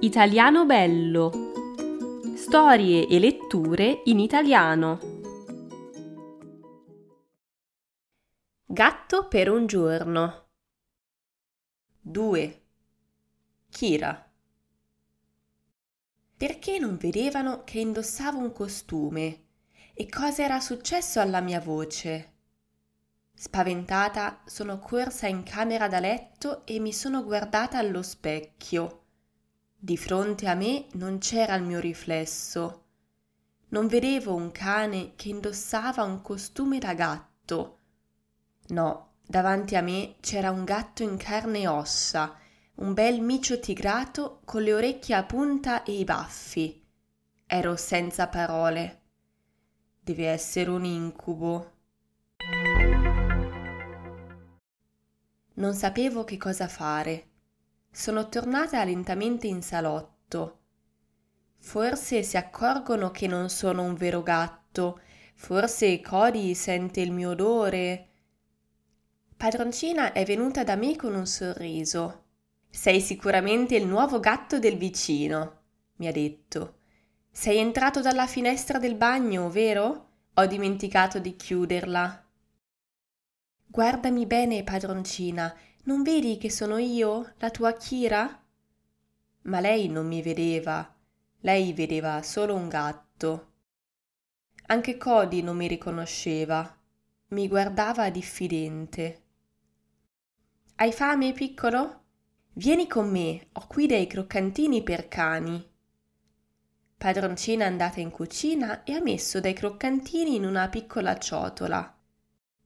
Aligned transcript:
Italiano 0.00 0.66
bello. 0.66 1.32
Storie 2.36 3.08
e 3.08 3.18
letture 3.18 4.02
in 4.04 4.18
italiano. 4.18 4.98
Gatto 8.66 9.26
per 9.26 9.48
un 9.48 9.66
giorno. 9.66 10.48
2. 12.02 12.62
Kira. 13.70 14.30
Perché 16.36 16.78
non 16.78 16.98
vedevano 16.98 17.64
che 17.64 17.78
indossavo 17.78 18.36
un 18.36 18.52
costume? 18.52 19.44
E 19.94 20.06
cosa 20.10 20.42
era 20.42 20.60
successo 20.60 21.20
alla 21.20 21.40
mia 21.40 21.60
voce? 21.60 22.34
Spaventata 23.32 24.42
sono 24.44 24.78
corsa 24.78 25.26
in 25.26 25.42
camera 25.42 25.88
da 25.88 26.00
letto 26.00 26.66
e 26.66 26.80
mi 26.80 26.92
sono 26.92 27.24
guardata 27.24 27.78
allo 27.78 28.02
specchio. 28.02 29.04
Di 29.78 29.98
fronte 29.98 30.48
a 30.48 30.54
me 30.54 30.86
non 30.92 31.18
c'era 31.18 31.54
il 31.54 31.62
mio 31.62 31.80
riflesso. 31.80 32.84
Non 33.68 33.86
vedevo 33.88 34.34
un 34.34 34.50
cane 34.50 35.12
che 35.16 35.28
indossava 35.28 36.02
un 36.02 36.22
costume 36.22 36.78
da 36.78 36.94
gatto. 36.94 37.78
No, 38.68 39.16
davanti 39.24 39.76
a 39.76 39.82
me 39.82 40.16
c'era 40.20 40.50
un 40.50 40.64
gatto 40.64 41.02
in 41.02 41.18
carne 41.18 41.60
e 41.60 41.68
ossa, 41.68 42.36
un 42.76 42.94
bel 42.94 43.20
micio 43.20 43.60
tigrato 43.60 44.40
con 44.44 44.62
le 44.62 44.72
orecchie 44.72 45.14
a 45.14 45.24
punta 45.24 45.82
e 45.82 45.92
i 45.92 46.04
baffi. 46.04 46.82
Ero 47.44 47.76
senza 47.76 48.28
parole. 48.28 49.02
Deve 50.00 50.28
essere 50.28 50.70
un 50.70 50.84
incubo. 50.84 51.72
Non 55.54 55.74
sapevo 55.74 56.24
che 56.24 56.38
cosa 56.38 56.66
fare 56.66 57.34
sono 57.96 58.28
tornata 58.28 58.84
lentamente 58.84 59.46
in 59.46 59.62
salotto. 59.62 60.58
Forse 61.56 62.22
si 62.22 62.36
accorgono 62.36 63.10
che 63.10 63.26
non 63.26 63.48
sono 63.48 63.84
un 63.84 63.94
vero 63.94 64.22
gatto, 64.22 65.00
forse 65.34 66.02
Cody 66.02 66.54
sente 66.54 67.00
il 67.00 67.10
mio 67.10 67.30
odore. 67.30 68.08
Padroncina 69.34 70.12
è 70.12 70.26
venuta 70.26 70.62
da 70.62 70.76
me 70.76 70.94
con 70.94 71.14
un 71.14 71.26
sorriso. 71.26 72.24
Sei 72.68 73.00
sicuramente 73.00 73.76
il 73.76 73.86
nuovo 73.86 74.20
gatto 74.20 74.58
del 74.58 74.76
vicino, 74.76 75.60
mi 75.96 76.06
ha 76.06 76.12
detto. 76.12 76.80
Sei 77.30 77.56
entrato 77.56 78.02
dalla 78.02 78.26
finestra 78.26 78.78
del 78.78 78.94
bagno, 78.94 79.48
vero? 79.48 80.08
Ho 80.34 80.44
dimenticato 80.44 81.18
di 81.18 81.34
chiuderla. 81.34 82.26
Guardami 83.68 84.26
bene, 84.26 84.62
padroncina, 84.64 85.56
non 85.86 86.02
vedi 86.02 86.36
che 86.36 86.50
sono 86.50 86.78
io, 86.78 87.34
la 87.38 87.50
tua 87.50 87.72
Kira? 87.72 88.42
Ma 89.42 89.60
lei 89.60 89.88
non 89.88 90.06
mi 90.06 90.20
vedeva, 90.20 90.94
lei 91.40 91.72
vedeva 91.72 92.22
solo 92.22 92.54
un 92.54 92.68
gatto. 92.68 93.52
Anche 94.66 94.96
Cody 94.96 95.42
non 95.42 95.56
mi 95.56 95.68
riconosceva, 95.68 96.76
mi 97.28 97.46
guardava 97.46 98.10
diffidente. 98.10 99.22
Hai 100.74 100.92
fame, 100.92 101.32
piccolo? 101.32 102.02
Vieni 102.54 102.88
con 102.88 103.08
me, 103.08 103.46
ho 103.52 103.66
qui 103.68 103.86
dei 103.86 104.08
croccantini 104.08 104.82
per 104.82 105.06
cani. 105.06 105.64
Padroncina 106.96 107.64
è 107.64 107.68
andata 107.68 108.00
in 108.00 108.10
cucina 108.10 108.82
e 108.82 108.92
ha 108.92 109.00
messo 109.00 109.38
dei 109.38 109.52
croccantini 109.52 110.34
in 110.34 110.44
una 110.44 110.68
piccola 110.68 111.16
ciotola. 111.16 111.96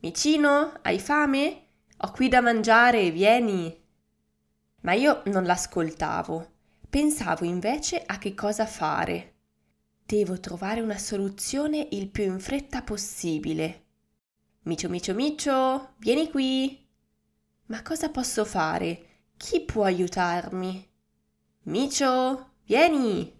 Micino, 0.00 0.78
hai 0.80 0.98
fame? 0.98 1.61
Ho 2.04 2.10
qui 2.10 2.28
da 2.28 2.40
mangiare, 2.40 3.12
vieni. 3.12 3.80
Ma 4.80 4.92
io 4.92 5.22
non 5.26 5.44
l'ascoltavo. 5.44 6.50
Pensavo 6.90 7.44
invece 7.44 8.02
a 8.04 8.18
che 8.18 8.34
cosa 8.34 8.66
fare. 8.66 9.34
Devo 10.04 10.40
trovare 10.40 10.80
una 10.80 10.98
soluzione 10.98 11.86
il 11.92 12.08
più 12.08 12.24
in 12.24 12.40
fretta 12.40 12.82
possibile. 12.82 13.84
Micio, 14.62 14.88
micio, 14.88 15.14
micio, 15.14 15.94
vieni 15.98 16.28
qui. 16.28 16.84
Ma 17.66 17.82
cosa 17.82 18.08
posso 18.10 18.44
fare? 18.44 19.20
Chi 19.36 19.60
può 19.60 19.84
aiutarmi? 19.84 20.90
Micio, 21.62 22.54
vieni. 22.64 23.32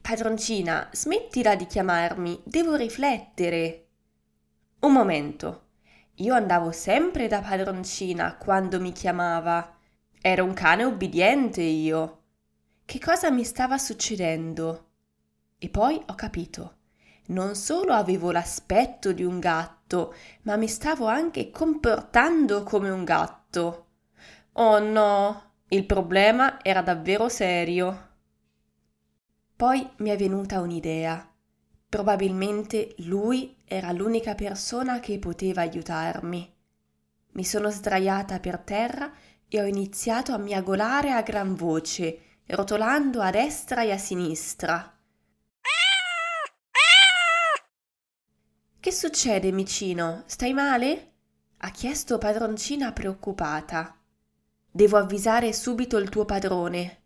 Padroncina, 0.00 0.88
smettila 0.90 1.54
di 1.54 1.66
chiamarmi, 1.66 2.40
devo 2.44 2.76
riflettere. 2.76 3.88
Un 4.80 4.92
momento. 4.92 5.63
Io 6.18 6.32
andavo 6.32 6.70
sempre 6.70 7.26
da 7.26 7.40
padroncina 7.40 8.36
quando 8.36 8.80
mi 8.80 8.92
chiamava. 8.92 9.76
Ero 10.20 10.44
un 10.44 10.52
cane 10.52 10.84
ubbidiente 10.84 11.60
io. 11.60 12.22
Che 12.84 13.00
cosa 13.00 13.30
mi 13.32 13.42
stava 13.42 13.78
succedendo? 13.78 14.90
E 15.58 15.68
poi 15.68 16.00
ho 16.06 16.14
capito. 16.14 16.76
Non 17.26 17.56
solo 17.56 17.94
avevo 17.94 18.30
l'aspetto 18.30 19.12
di 19.12 19.24
un 19.24 19.40
gatto, 19.40 20.14
ma 20.42 20.56
mi 20.56 20.68
stavo 20.68 21.06
anche 21.06 21.50
comportando 21.50 22.62
come 22.62 22.90
un 22.90 23.02
gatto. 23.02 23.86
Oh 24.52 24.78
no, 24.78 25.54
il 25.68 25.84
problema 25.84 26.62
era 26.62 26.82
davvero 26.82 27.28
serio. 27.28 28.10
Poi 29.56 29.90
mi 29.96 30.10
è 30.10 30.16
venuta 30.16 30.60
un'idea. 30.60 31.33
Probabilmente 31.94 32.96
lui 33.06 33.56
era 33.64 33.92
l'unica 33.92 34.34
persona 34.34 34.98
che 34.98 35.20
poteva 35.20 35.60
aiutarmi. 35.60 36.52
Mi 37.34 37.44
sono 37.44 37.70
sdraiata 37.70 38.40
per 38.40 38.58
terra 38.58 39.12
e 39.46 39.62
ho 39.62 39.64
iniziato 39.64 40.32
a 40.32 40.38
miagolare 40.38 41.12
a 41.12 41.22
gran 41.22 41.54
voce, 41.54 42.40
rotolando 42.46 43.20
a 43.20 43.30
destra 43.30 43.84
e 43.84 43.92
a 43.92 43.96
sinistra. 43.96 44.92
Che 48.80 48.90
succede, 48.90 49.52
micino? 49.52 50.24
Stai 50.26 50.52
male? 50.52 51.12
ha 51.58 51.70
chiesto 51.70 52.18
padroncina 52.18 52.90
preoccupata. 52.92 53.96
Devo 54.68 54.96
avvisare 54.96 55.52
subito 55.52 55.98
il 55.98 56.08
tuo 56.08 56.24
padrone. 56.24 57.02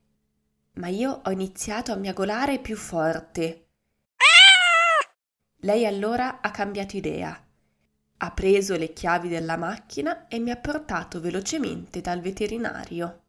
Ma 0.77 0.89
io 0.89 1.21
ho 1.23 1.31
iniziato 1.31 1.93
a 1.93 1.97
miagolare 1.97 2.59
più 2.59 2.75
forte. 2.75 3.65
Lei 5.63 5.87
allora 5.87 6.41
ha 6.41 6.53
cambiato 6.53 6.97
idea. 6.97 7.37
Ha 8.21 8.31
preso 8.31 8.77
le 8.77 8.93
chiavi 8.93 9.29
della 9.29 9.57
macchina 9.57 10.29
e 10.29 10.39
mi 10.39 10.51
ha 10.51 10.57
portato 10.57 11.21
velocemente 11.21 12.01
dal 12.01 12.21
veterinario. 12.21 13.23